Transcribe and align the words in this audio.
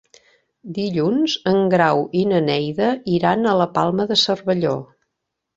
Dilluns 0.77 1.35
en 1.51 1.59
Grau 1.75 2.01
i 2.21 2.25
na 2.31 2.41
Neida 2.47 2.89
iran 3.19 3.47
a 3.47 3.55
la 3.63 3.71
Palma 3.79 4.11
de 4.15 4.21
Cervelló. 4.23 4.77